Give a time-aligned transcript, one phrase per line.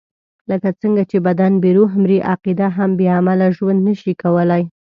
[0.49, 4.63] لکه څنګه چې بدن بې روح مري، عقیده هم بې عمله ژوند نشي کولای.